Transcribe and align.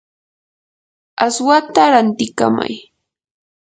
aswata 1.25 1.81
rantikamay. 1.91 2.75